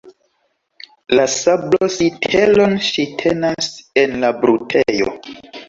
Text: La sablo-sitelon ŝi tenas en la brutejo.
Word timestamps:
La 1.19 1.25
sablo-sitelon 1.33 2.75
ŝi 2.89 3.07
tenas 3.23 3.71
en 4.07 4.19
la 4.27 4.35
brutejo. 4.43 5.17